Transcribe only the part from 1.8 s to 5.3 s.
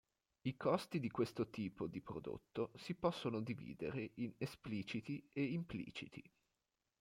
di prodotto si possono dividere in espliciti